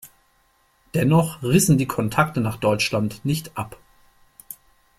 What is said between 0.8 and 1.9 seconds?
Dennoch rissen die